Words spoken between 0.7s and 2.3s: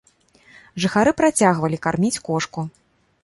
Жыхары працягвалі карміць